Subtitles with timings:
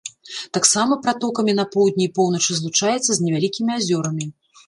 [0.57, 4.25] Таксама пратокамі на поўдні і поўначы злучаецца з невялікімі азёрамі.